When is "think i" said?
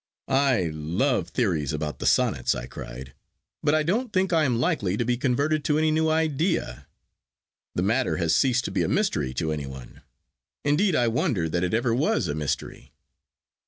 4.11-4.45